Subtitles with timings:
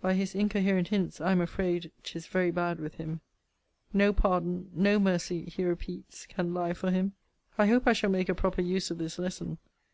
[0.00, 3.20] By his incoherent hints, I am afraid 'tis very bad with him.
[3.92, 7.12] No pardon, no mercy, he repeats, can lie for him!
[7.58, 9.58] I hope I shall make a proper use of this lesson.